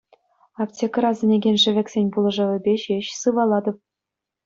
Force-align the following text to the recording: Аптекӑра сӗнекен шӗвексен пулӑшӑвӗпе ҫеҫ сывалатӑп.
Аптекӑра 0.63 1.11
сӗнекен 1.19 1.57
шӗвексен 1.65 2.05
пулӑшӑвӗпе 2.17 2.73
ҫеҫ 2.89 3.07
сывалатӑп. 3.21 3.77